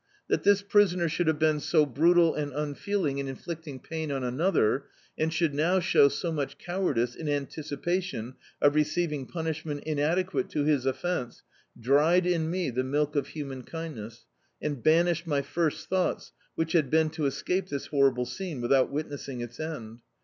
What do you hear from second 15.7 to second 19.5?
thoughts, which had been to escape this horrible scene without witnessing